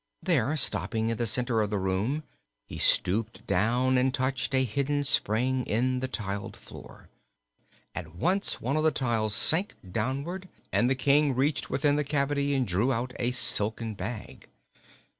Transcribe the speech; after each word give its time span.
There, 0.23 0.57
stopping 0.57 1.09
in 1.09 1.17
the 1.17 1.27
center 1.27 1.61
of 1.61 1.69
the 1.69 1.77
room, 1.77 2.23
he 2.65 2.79
stooped 2.79 3.45
down 3.45 3.99
and 3.99 4.11
touched 4.11 4.55
a 4.55 4.63
hidden 4.63 5.03
spring 5.03 5.63
in 5.67 5.99
the 5.99 6.07
tiled 6.07 6.57
floor. 6.57 7.07
At 7.93 8.15
once 8.15 8.59
one 8.59 8.75
of 8.77 8.83
the 8.83 8.89
tiles 8.89 9.35
sank 9.35 9.75
downward 9.87 10.49
and 10.73 10.89
the 10.89 10.95
King 10.95 11.35
reached 11.35 11.69
within 11.69 11.97
the 11.97 12.03
cavity 12.03 12.55
and 12.55 12.65
drew 12.65 12.91
out 12.91 13.13
a 13.19 13.29
silken 13.29 13.93
bag. 13.93 14.49